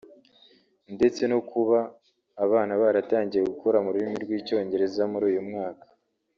ndetse 0.95 1.21
no 1.31 1.39
kuba 1.49 1.77
abana 2.45 2.73
baratangiye 2.81 3.43
gukora 3.51 3.77
mu 3.83 3.89
rurimi 3.93 4.17
rw’icyongereza 4.23 5.01
muri 5.11 5.25
uyu 5.31 5.43
mwaka 5.49 5.85